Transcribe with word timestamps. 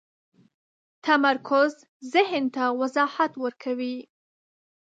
تمرکز 1.05 1.73
ذهن 2.13 2.43
ته 2.55 2.63
وضاحت 2.79 3.31
ورکوي. 3.43 3.97